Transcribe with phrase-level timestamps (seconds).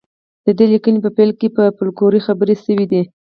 [0.45, 3.01] د دې لیکنې په پیل کې په فولکلور خبرې شوې دي